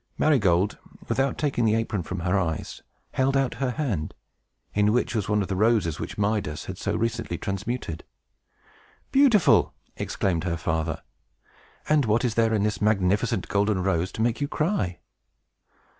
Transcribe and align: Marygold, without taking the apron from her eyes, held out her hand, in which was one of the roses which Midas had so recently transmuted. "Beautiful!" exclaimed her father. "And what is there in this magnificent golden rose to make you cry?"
Marygold, 0.17 0.79
without 1.07 1.37
taking 1.37 1.63
the 1.63 1.75
apron 1.75 2.01
from 2.01 2.21
her 2.21 2.35
eyes, 2.35 2.81
held 3.11 3.37
out 3.37 3.53
her 3.61 3.69
hand, 3.69 4.15
in 4.73 4.91
which 4.93 5.13
was 5.13 5.29
one 5.29 5.43
of 5.43 5.47
the 5.47 5.55
roses 5.55 5.99
which 5.99 6.17
Midas 6.17 6.65
had 6.65 6.79
so 6.79 6.95
recently 6.95 7.37
transmuted. 7.37 8.03
"Beautiful!" 9.11 9.75
exclaimed 9.95 10.43
her 10.43 10.57
father. 10.57 11.03
"And 11.87 12.05
what 12.05 12.25
is 12.25 12.33
there 12.33 12.51
in 12.55 12.63
this 12.63 12.81
magnificent 12.81 13.47
golden 13.47 13.83
rose 13.83 14.11
to 14.13 14.23
make 14.23 14.41
you 14.41 14.47
cry?" 14.47 14.97